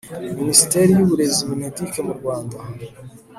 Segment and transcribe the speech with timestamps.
[0.39, 2.57] MInisiteri y Uburezi MINEDUC mu Rwanda